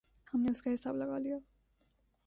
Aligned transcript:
ہم 0.33 0.41
نے 0.41 0.51
اس 0.51 0.61
کا 0.61 0.73
حساب 0.73 0.95
لگا 0.95 1.17
لیا۔ 1.17 1.37